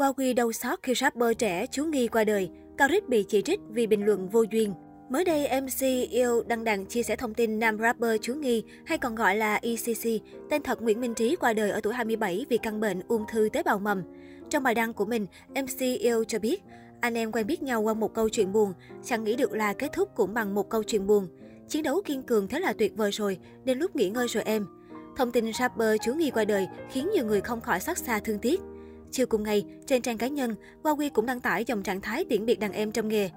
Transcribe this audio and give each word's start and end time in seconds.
Huawei 0.00 0.34
đau 0.34 0.52
xót 0.52 0.78
khi 0.82 0.94
rapper 0.94 1.38
trẻ 1.38 1.66
chú 1.66 1.84
nghi 1.84 2.08
qua 2.08 2.24
đời. 2.24 2.50
Karit 2.78 3.08
bị 3.08 3.24
chỉ 3.28 3.42
trích 3.42 3.60
vì 3.68 3.86
bình 3.86 4.04
luận 4.04 4.28
vô 4.28 4.44
duyên. 4.50 4.74
Mới 5.10 5.24
đây, 5.24 5.60
MC 5.60 6.10
yêu 6.10 6.42
đăng 6.46 6.64
đàn 6.64 6.86
chia 6.86 7.02
sẻ 7.02 7.16
thông 7.16 7.34
tin 7.34 7.58
nam 7.58 7.78
rapper 7.78 8.20
chú 8.22 8.34
nghi, 8.34 8.62
hay 8.86 8.98
còn 8.98 9.14
gọi 9.14 9.36
là 9.36 9.60
ECC, 9.62 10.22
tên 10.50 10.62
thật 10.62 10.82
Nguyễn 10.82 11.00
Minh 11.00 11.14
Trí 11.14 11.36
qua 11.36 11.52
đời 11.52 11.70
ở 11.70 11.80
tuổi 11.80 11.94
27 11.94 12.46
vì 12.48 12.58
căn 12.58 12.80
bệnh 12.80 13.00
ung 13.08 13.24
thư 13.32 13.48
tế 13.52 13.62
bào 13.62 13.78
mầm. 13.78 14.02
Trong 14.50 14.62
bài 14.62 14.74
đăng 14.74 14.92
của 14.92 15.04
mình, 15.04 15.26
MC 15.48 15.80
yêu 15.80 16.24
cho 16.24 16.38
biết, 16.38 16.62
anh 17.00 17.14
em 17.14 17.32
quen 17.32 17.46
biết 17.46 17.62
nhau 17.62 17.82
qua 17.82 17.94
một 17.94 18.14
câu 18.14 18.28
chuyện 18.28 18.52
buồn, 18.52 18.72
chẳng 19.04 19.24
nghĩ 19.24 19.36
được 19.36 19.52
là 19.52 19.72
kết 19.72 19.92
thúc 19.92 20.08
cũng 20.14 20.34
bằng 20.34 20.54
một 20.54 20.70
câu 20.70 20.82
chuyện 20.82 21.06
buồn. 21.06 21.28
Chiến 21.68 21.82
đấu 21.82 22.02
kiên 22.04 22.22
cường 22.22 22.48
thế 22.48 22.60
là 22.60 22.72
tuyệt 22.72 22.96
vời 22.96 23.10
rồi, 23.10 23.38
đến 23.64 23.78
lúc 23.78 23.96
nghỉ 23.96 24.10
ngơi 24.10 24.28
rồi 24.28 24.42
em. 24.42 24.66
Thông 25.16 25.32
tin 25.32 25.52
rapper 25.52 26.00
chú 26.04 26.14
nghi 26.14 26.30
qua 26.30 26.44
đời 26.44 26.68
khiến 26.90 27.10
nhiều 27.14 27.26
người 27.26 27.40
không 27.40 27.60
khỏi 27.60 27.80
xót 27.80 27.98
xa 27.98 28.18
thương 28.18 28.38
tiếc. 28.38 28.60
Chiều 29.10 29.26
cùng 29.26 29.42
ngày, 29.42 29.64
trên 29.86 30.02
trang 30.02 30.18
cá 30.18 30.26
nhân, 30.26 30.54
Huawei 30.82 31.10
cũng 31.10 31.26
đăng 31.26 31.40
tải 31.40 31.64
dòng 31.64 31.82
trạng 31.82 32.00
thái 32.00 32.24
tiễn 32.24 32.46
biệt 32.46 32.60
đàn 32.60 32.72
em 32.72 32.92
trong 32.92 33.08
nghề. 33.08 33.30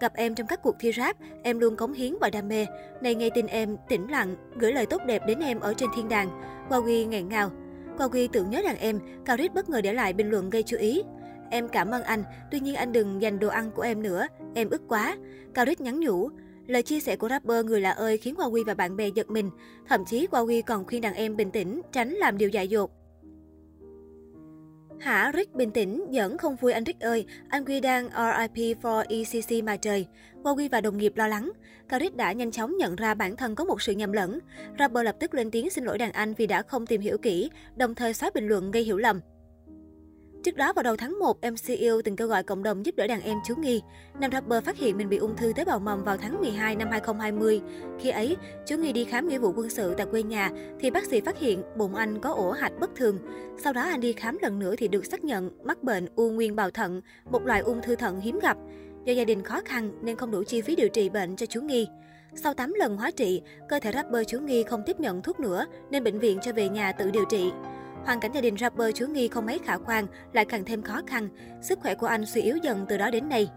Gặp 0.00 0.12
em 0.14 0.34
trong 0.34 0.46
các 0.46 0.62
cuộc 0.62 0.76
thi 0.80 0.92
rap, 0.96 1.16
em 1.42 1.58
luôn 1.58 1.76
cống 1.76 1.92
hiến 1.92 2.14
và 2.20 2.30
đam 2.30 2.48
mê. 2.48 2.66
Này 3.02 3.14
nghe 3.14 3.30
tin 3.30 3.46
em, 3.46 3.76
tĩnh 3.88 4.10
lặng, 4.10 4.36
gửi 4.56 4.72
lời 4.72 4.86
tốt 4.86 5.02
đẹp 5.06 5.22
đến 5.26 5.40
em 5.40 5.60
ở 5.60 5.74
trên 5.74 5.90
thiên 5.96 6.08
đàng. 6.08 6.28
Huawei 6.68 7.08
nghẹn 7.08 7.28
ngào. 7.28 7.50
Huawei 7.98 8.28
tưởng 8.32 8.50
nhớ 8.50 8.62
đàn 8.64 8.76
em, 8.76 9.00
Karit 9.24 9.54
bất 9.54 9.68
ngờ 9.68 9.80
để 9.80 9.92
lại 9.92 10.12
bình 10.12 10.30
luận 10.30 10.50
gây 10.50 10.62
chú 10.62 10.76
ý. 10.76 11.02
Em 11.50 11.68
cảm 11.68 11.90
ơn 11.90 12.02
anh, 12.02 12.22
tuy 12.50 12.60
nhiên 12.60 12.74
anh 12.74 12.92
đừng 12.92 13.22
dành 13.22 13.38
đồ 13.38 13.48
ăn 13.48 13.70
của 13.70 13.82
em 13.82 14.02
nữa, 14.02 14.26
em 14.54 14.70
ức 14.70 14.82
quá. 14.88 15.16
Karit 15.54 15.80
nhắn 15.80 16.00
nhủ. 16.00 16.30
Lời 16.66 16.82
chia 16.82 17.00
sẻ 17.00 17.16
của 17.16 17.28
rapper 17.28 17.64
người 17.64 17.80
lạ 17.80 17.90
ơi 17.90 18.18
khiến 18.18 18.34
Huawei 18.34 18.64
và 18.64 18.74
bạn 18.74 18.96
bè 18.96 19.08
giật 19.08 19.30
mình. 19.30 19.50
Thậm 19.88 20.04
chí 20.04 20.26
Huawei 20.30 20.62
còn 20.66 20.86
khuyên 20.86 21.02
đàn 21.02 21.14
em 21.14 21.36
bình 21.36 21.50
tĩnh, 21.50 21.80
tránh 21.92 22.10
làm 22.10 22.38
điều 22.38 22.48
dại 22.48 22.68
dột. 22.68 22.90
Hả 25.00 25.32
Rick 25.34 25.54
bình 25.54 25.70
tĩnh, 25.70 26.06
giỡn 26.12 26.38
không 26.38 26.56
vui 26.56 26.72
anh 26.72 26.84
Rick 26.86 27.00
ơi, 27.00 27.26
anh 27.48 27.64
Quy 27.64 27.80
đang 27.80 28.08
RIP 28.08 28.78
for 28.82 29.04
ECC 29.08 29.64
mà 29.64 29.76
trời. 29.76 30.06
Huawei 30.42 30.68
và 30.72 30.80
đồng 30.80 30.98
nghiệp 30.98 31.12
lo 31.16 31.28
lắng. 31.28 31.52
Cao 31.88 32.00
Rick 32.00 32.16
đã 32.16 32.32
nhanh 32.32 32.50
chóng 32.50 32.76
nhận 32.76 32.96
ra 32.96 33.14
bản 33.14 33.36
thân 33.36 33.54
có 33.54 33.64
một 33.64 33.82
sự 33.82 33.92
nhầm 33.92 34.12
lẫn. 34.12 34.38
Rapper 34.78 35.04
lập 35.04 35.16
tức 35.20 35.34
lên 35.34 35.50
tiếng 35.50 35.70
xin 35.70 35.84
lỗi 35.84 35.98
đàn 35.98 36.12
anh 36.12 36.34
vì 36.34 36.46
đã 36.46 36.62
không 36.62 36.86
tìm 36.86 37.00
hiểu 37.00 37.18
kỹ, 37.18 37.50
đồng 37.76 37.94
thời 37.94 38.14
xóa 38.14 38.30
bình 38.34 38.48
luận 38.48 38.70
gây 38.70 38.82
hiểu 38.82 38.96
lầm. 38.96 39.20
Trước 40.46 40.56
đó 40.56 40.72
vào 40.72 40.82
đầu 40.82 40.96
tháng 40.96 41.18
1, 41.18 41.36
MC 41.42 41.66
yêu 41.66 42.02
từng 42.04 42.16
kêu 42.16 42.28
gọi 42.28 42.42
cộng 42.42 42.62
đồng 42.62 42.86
giúp 42.86 42.96
đỡ 42.96 43.06
đàn 43.06 43.20
em 43.20 43.38
chú 43.44 43.54
Nghi. 43.56 43.82
Nam 44.20 44.32
rapper 44.32 44.64
phát 44.64 44.76
hiện 44.76 44.96
mình 44.96 45.08
bị 45.08 45.16
ung 45.16 45.36
thư 45.36 45.52
tế 45.56 45.64
bào 45.64 45.78
mầm 45.78 46.04
vào 46.04 46.16
tháng 46.16 46.40
12 46.40 46.76
năm 46.76 46.88
2020. 46.90 47.60
Khi 48.00 48.10
ấy, 48.10 48.36
chú 48.66 48.76
Nghi 48.76 48.92
đi 48.92 49.04
khám 49.04 49.28
nghĩa 49.28 49.38
vụ 49.38 49.52
quân 49.56 49.70
sự 49.70 49.94
tại 49.96 50.06
quê 50.10 50.22
nhà 50.22 50.50
thì 50.80 50.90
bác 50.90 51.04
sĩ 51.04 51.20
phát 51.20 51.38
hiện 51.38 51.62
bụng 51.76 51.94
anh 51.94 52.20
có 52.20 52.32
ổ 52.32 52.50
hạch 52.50 52.72
bất 52.80 52.90
thường. 52.96 53.18
Sau 53.58 53.72
đó 53.72 53.82
anh 53.82 54.00
đi 54.00 54.12
khám 54.12 54.38
lần 54.42 54.58
nữa 54.58 54.74
thì 54.78 54.88
được 54.88 55.06
xác 55.06 55.24
nhận 55.24 55.50
mắc 55.64 55.82
bệnh 55.82 56.06
u 56.16 56.30
nguyên 56.30 56.56
bào 56.56 56.70
thận, 56.70 57.00
một 57.30 57.46
loại 57.46 57.60
ung 57.60 57.82
thư 57.82 57.96
thận 57.96 58.20
hiếm 58.20 58.38
gặp. 58.38 58.56
Do 59.04 59.12
gia 59.12 59.24
đình 59.24 59.42
khó 59.42 59.60
khăn 59.64 59.90
nên 60.02 60.16
không 60.16 60.30
đủ 60.30 60.42
chi 60.46 60.60
phí 60.60 60.76
điều 60.76 60.88
trị 60.88 61.08
bệnh 61.08 61.36
cho 61.36 61.46
chú 61.46 61.60
Nghi. 61.60 61.88
Sau 62.34 62.54
8 62.54 62.72
lần 62.72 62.96
hóa 62.96 63.10
trị, 63.10 63.42
cơ 63.68 63.78
thể 63.80 63.92
rapper 63.92 64.26
chú 64.28 64.40
Nghi 64.40 64.62
không 64.62 64.82
tiếp 64.86 65.00
nhận 65.00 65.22
thuốc 65.22 65.40
nữa 65.40 65.66
nên 65.90 66.04
bệnh 66.04 66.18
viện 66.18 66.38
cho 66.42 66.52
về 66.52 66.68
nhà 66.68 66.92
tự 66.92 67.10
điều 67.10 67.24
trị. 67.24 67.50
Hoàn 68.06 68.20
cảnh 68.20 68.32
gia 68.34 68.40
đình 68.40 68.56
rapper 68.56 68.94
Chú 68.94 69.06
Nghi 69.06 69.28
không 69.28 69.46
mấy 69.46 69.58
khả 69.58 69.76
quan, 69.76 70.06
lại 70.32 70.44
càng 70.44 70.64
thêm 70.64 70.82
khó 70.82 71.00
khăn. 71.06 71.28
Sức 71.62 71.78
khỏe 71.82 71.94
của 71.94 72.06
anh 72.06 72.26
suy 72.26 72.40
yếu 72.40 72.56
dần 72.56 72.86
từ 72.88 72.96
đó 72.96 73.10
đến 73.10 73.28
nay. 73.28 73.48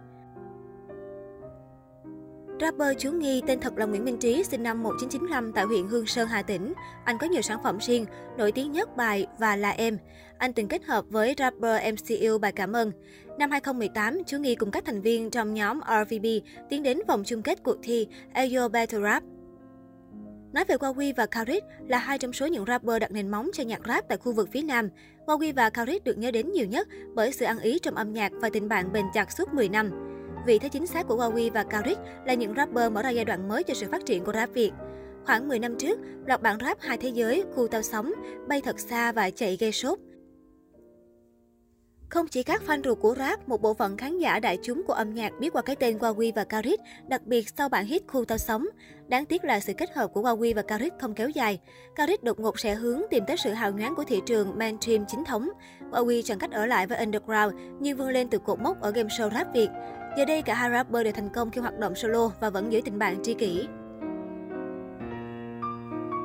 Rapper 2.62 2.98
Chú 2.98 3.12
Nghi 3.12 3.42
tên 3.48 3.60
thật 3.60 3.78
là 3.78 3.86
Nguyễn 3.86 4.06
Minh 4.06 4.18
Trí, 4.18 4.44
sinh 4.44 4.64
năm 4.64 4.84
1995 4.84 5.52
tại 5.54 5.66
huyện 5.66 5.88
Hương 5.88 6.06
Sơn, 6.06 6.28
Hà 6.28 6.42
Tĩnh. 6.42 6.74
Anh 7.06 7.18
có 7.18 7.28
nhiều 7.28 7.42
sản 7.42 7.60
phẩm 7.64 7.78
riêng, 7.82 8.06
nổi 8.38 8.52
tiếng 8.52 8.72
nhất 8.72 8.98
bài 8.98 9.28
Và 9.40 9.56
là 9.56 9.70
em. 9.70 9.98
Anh 10.38 10.54
từng 10.54 10.68
kết 10.68 10.84
hợp 10.84 11.06
với 11.10 11.36
rapper 11.38 11.94
MCU 11.94 12.38
bài 12.38 12.52
Cảm 12.52 12.76
ơn. 12.76 12.92
Năm 13.40 13.52
2018, 13.52 14.24
Chú 14.28 14.38
Nghi 14.38 14.56
cùng 14.56 14.72
các 14.72 14.86
thành 14.86 15.02
viên 15.02 15.30
trong 15.30 15.54
nhóm 15.54 15.80
RVB 15.80 16.26
tiến 16.70 16.84
đến 16.84 17.00
vòng 17.08 17.24
chung 17.26 17.42
kết 17.42 17.64
cuộc 17.64 17.78
thi 17.84 18.08
Ayo 18.34 18.68
Battle 18.68 19.02
Rap 19.02 19.24
Nói 20.54 20.66
về 20.68 20.76
Huawei 20.76 21.14
và 21.18 21.26
Khalid 21.26 21.64
là 21.88 21.98
hai 21.98 22.18
trong 22.18 22.34
số 22.34 22.48
những 22.48 22.66
rapper 22.66 23.02
đặt 23.02 23.12
nền 23.12 23.32
móng 23.32 23.50
cho 23.54 23.64
nhạc 23.64 23.82
rap 23.88 24.08
tại 24.08 24.18
khu 24.18 24.34
vực 24.34 24.50
phía 24.52 24.62
Nam. 24.62 24.90
Huawei 25.26 25.54
và 25.56 25.70
Khalid 25.70 26.04
được 26.04 26.18
nhớ 26.18 26.32
đến 26.32 26.52
nhiều 26.52 26.66
nhất 26.66 26.88
bởi 27.16 27.32
sự 27.32 27.46
ăn 27.46 27.60
ý 27.60 27.80
trong 27.80 27.96
âm 27.96 28.14
nhạc 28.14 28.32
và 28.36 28.50
tình 28.54 28.70
bạn 28.70 28.92
bền 28.92 29.06
chặt 29.14 29.32
suốt 29.32 29.54
10 29.54 29.70
năm. 29.70 29.92
Vị 30.46 30.60
thế 30.60 30.70
chính 30.70 30.88
xác 30.88 31.08
của 31.08 31.16
Huawei 31.16 31.52
và 31.52 31.64
Khalid 31.70 31.98
là 32.26 32.34
những 32.34 32.54
rapper 32.56 32.92
mở 32.92 33.02
ra 33.02 33.10
giai 33.10 33.26
đoạn 33.26 33.48
mới 33.48 33.64
cho 33.64 33.74
sự 33.74 33.88
phát 33.92 34.06
triển 34.06 34.24
của 34.24 34.34
rap 34.34 34.54
Việt. 34.54 34.72
Khoảng 35.26 35.48
10 35.48 35.60
năm 35.60 35.76
trước, 35.80 36.00
loạt 36.26 36.42
bản 36.42 36.58
rap 36.62 36.78
hai 36.82 36.98
thế 36.98 37.10
giới, 37.10 37.44
khu 37.56 37.68
tao 37.68 37.82
sóng, 37.82 38.14
bay 38.48 38.62
thật 38.62 38.80
xa 38.80 39.12
và 39.12 39.30
chạy 39.30 39.58
gây 39.60 39.72
sốt 39.72 40.00
không 42.10 42.28
chỉ 42.28 42.44
các 42.44 42.62
fan 42.68 42.82
ruột 42.84 43.00
của 43.00 43.16
rap, 43.18 43.50
một 43.50 43.62
bộ 43.62 43.74
phận 43.74 43.98
khán 43.98 44.18
giả 44.18 44.40
đại 44.40 44.58
chúng 44.64 44.84
của 44.88 44.94
âm 44.94 45.14
nhạc 45.14 45.32
biết 45.40 45.54
qua 45.54 45.62
cái 45.62 45.76
tên 45.76 45.98
Huawei 45.98 46.32
và 46.36 46.44
Karis, 46.44 46.80
đặc 47.08 47.22
biệt 47.26 47.50
sau 47.58 47.70
bản 47.70 47.86
hit 47.86 48.04
Khu 48.08 48.26
Tao 48.26 48.38
Sống. 48.38 48.68
Đáng 49.08 49.26
tiếc 49.26 49.44
là 49.44 49.60
sự 49.60 49.74
kết 49.74 49.94
hợp 49.94 50.08
của 50.14 50.22
Huawei 50.22 50.56
và 50.56 50.62
Karis 50.62 50.92
không 51.00 51.14
kéo 51.14 51.30
dài. 51.30 51.60
Karis 51.96 52.20
đột 52.24 52.40
ngột 52.40 52.60
sẽ 52.60 52.76
hướng 52.76 53.02
tìm 53.10 53.24
tới 53.28 53.38
sự 53.38 53.52
hào 53.52 53.72
nhoáng 53.72 53.96
của 53.96 54.04
thị 54.04 54.22
trường 54.26 54.58
mainstream 54.58 55.06
chính 55.08 55.24
thống. 55.24 55.50
Huawei 55.92 56.22
chọn 56.22 56.40
cách 56.40 56.52
ở 56.52 56.66
lại 56.66 56.88
với 56.88 56.98
underground 56.98 57.56
nhưng 57.80 57.98
vươn 57.98 58.10
lên 58.10 58.30
từ 58.30 58.38
cột 58.38 58.60
mốc 58.60 58.82
ở 58.82 58.92
game 58.92 59.10
show 59.10 59.30
rap 59.34 59.54
Việt. 59.54 59.70
Giờ 60.18 60.26
đây 60.26 60.42
cả 60.42 60.54
hai 60.54 60.70
rapper 60.72 61.04
đều 61.04 61.14
thành 61.14 61.30
công 61.30 61.52
khi 61.52 61.62
hoạt 61.62 61.80
động 61.80 61.96
solo 61.96 62.32
và 62.40 62.50
vẫn 62.50 62.72
giữ 62.72 62.82
tình 62.86 63.00
bạn 63.00 63.24
tri 63.24 63.34
kỷ. 63.34 63.68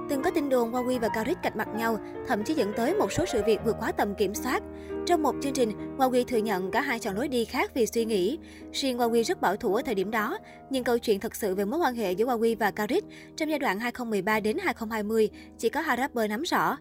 Từng 0.09 0.23
có 0.23 0.31
tin 0.31 0.49
đồn 0.49 0.73
Huawei 0.73 1.01
và 1.01 1.09
Caric 1.09 1.39
cạch 1.43 1.57
mặt 1.57 1.69
nhau, 1.77 1.99
thậm 2.29 2.45
chí 2.45 2.55
dẫn 2.55 2.73
tới 2.77 2.95
một 2.95 3.13
số 3.13 3.25
sự 3.27 3.43
việc 3.47 3.61
vượt 3.65 3.77
quá 3.81 3.93
tầm 3.93 4.15
kiểm 4.15 4.35
soát. 4.35 4.63
Trong 5.07 5.23
một 5.23 5.35
chương 5.43 5.53
trình, 5.53 5.97
Huawei 5.99 6.25
thừa 6.25 6.37
nhận 6.37 6.71
cả 6.71 6.81
hai 6.81 6.99
chọn 6.99 7.17
lối 7.17 7.29
đi 7.29 7.45
khác 7.45 7.71
vì 7.75 7.87
suy 7.87 8.05
nghĩ. 8.05 8.39
Riêng 8.73 8.99
Huawei 8.99 9.23
rất 9.23 9.41
bảo 9.41 9.57
thủ 9.57 9.75
ở 9.75 9.83
thời 9.83 9.95
điểm 9.95 10.11
đó, 10.11 10.39
nhưng 10.71 10.85
câu 10.85 10.99
chuyện 10.99 11.21
thật 11.21 11.35
sự 11.35 11.55
về 11.55 11.65
mối 11.65 11.81
quan 11.81 11.95
hệ 11.95 12.13
giữa 12.13 12.27
Huawei 12.27 12.57
và 12.59 12.71
Caric 12.71 13.05
trong 13.37 13.51
giai 13.51 13.59
đoạn 13.59 13.81
2013 13.81 14.41
đến 14.41 14.57
2020 14.59 15.31
chỉ 15.59 15.69
có 15.69 15.81
hai 15.81 15.97
rapper 15.97 16.31
nắm 16.31 16.43
rõ. 16.43 16.77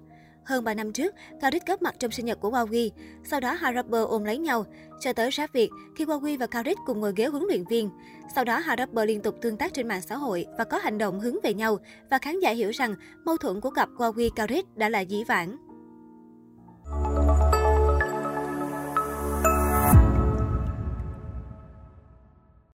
Hơn 0.45 0.63
3 0.63 0.73
năm 0.73 0.93
trước, 0.93 1.13
Karit 1.41 1.65
góp 1.67 1.81
mặt 1.81 1.95
trong 1.99 2.11
sinh 2.11 2.25
nhật 2.25 2.39
của 2.39 2.49
Huawei. 2.49 2.89
Sau 3.23 3.39
đó 3.39 3.53
hai 3.53 3.73
rapper 3.73 4.05
ôm 4.07 4.23
lấy 4.23 4.37
nhau. 4.37 4.65
Cho 4.99 5.13
tới 5.13 5.31
rap 5.31 5.53
Việt, 5.53 5.69
khi 5.95 6.05
Huawei 6.05 6.37
và 6.37 6.47
Karit 6.47 6.77
cùng 6.85 6.99
ngồi 6.99 7.13
ghế 7.15 7.25
huấn 7.25 7.43
luyện 7.47 7.63
viên. 7.69 7.89
Sau 8.35 8.43
đó 8.43 8.57
hai 8.57 8.75
rapper 8.79 9.07
liên 9.07 9.21
tục 9.21 9.35
tương 9.41 9.57
tác 9.57 9.73
trên 9.73 9.87
mạng 9.87 10.01
xã 10.01 10.15
hội 10.15 10.45
và 10.57 10.63
có 10.63 10.77
hành 10.77 10.97
động 10.97 11.19
hướng 11.19 11.35
về 11.43 11.53
nhau. 11.53 11.77
Và 12.09 12.17
khán 12.17 12.39
giả 12.39 12.51
hiểu 12.51 12.69
rằng 12.69 12.95
mâu 13.25 13.37
thuẫn 13.37 13.61
của 13.61 13.69
cặp 13.69 13.89
Huawei 13.97 14.29
Karit 14.35 14.65
đã 14.75 14.89
là 14.89 14.99
dĩ 14.99 15.23
vãng. 15.23 15.72